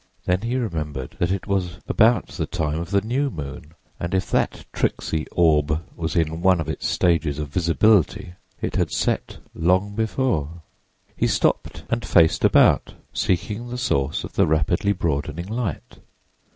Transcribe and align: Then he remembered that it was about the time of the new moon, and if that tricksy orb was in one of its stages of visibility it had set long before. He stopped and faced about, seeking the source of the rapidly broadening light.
Then 0.25 0.41
he 0.41 0.55
remembered 0.55 1.15
that 1.19 1.29
it 1.29 1.45
was 1.45 1.77
about 1.87 2.29
the 2.29 2.47
time 2.47 2.79
of 2.79 2.89
the 2.89 3.01
new 3.01 3.29
moon, 3.29 3.75
and 3.99 4.15
if 4.15 4.31
that 4.31 4.65
tricksy 4.73 5.27
orb 5.31 5.83
was 5.95 6.15
in 6.15 6.41
one 6.41 6.59
of 6.59 6.67
its 6.67 6.87
stages 6.87 7.37
of 7.37 7.49
visibility 7.49 8.33
it 8.63 8.77
had 8.77 8.89
set 8.91 9.37
long 9.53 9.93
before. 9.93 10.63
He 11.15 11.27
stopped 11.27 11.83
and 11.87 12.03
faced 12.03 12.43
about, 12.43 12.95
seeking 13.13 13.67
the 13.69 13.77
source 13.77 14.23
of 14.23 14.33
the 14.33 14.47
rapidly 14.47 14.91
broadening 14.91 15.47
light. 15.47 15.99